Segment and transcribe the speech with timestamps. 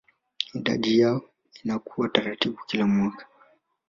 [0.53, 1.21] Idadi yao
[1.63, 3.25] inakuwa taratibu kila mwaka